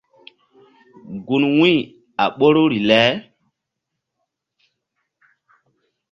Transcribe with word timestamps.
Gun 1.25 1.43
wu̧y 1.57 1.75
a 2.23 2.25
ɓoruri 2.37 2.79
le. 2.89 3.01